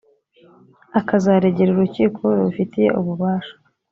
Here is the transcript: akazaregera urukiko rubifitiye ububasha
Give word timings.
akazaregera 0.99 1.69
urukiko 1.71 2.21
rubifitiye 2.35 2.89
ububasha 2.99 3.55